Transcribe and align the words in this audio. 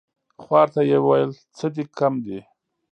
خوار 0.41 0.67
ته 0.73 0.81
يې 0.89 0.97
ويل 1.07 1.31
څه 1.57 1.65
دي 1.75 1.83
کم 1.97 2.13
دي؟ 2.25 2.39